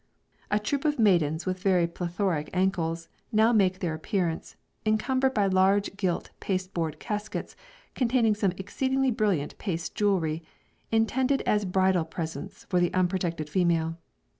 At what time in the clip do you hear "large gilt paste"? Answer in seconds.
5.45-6.73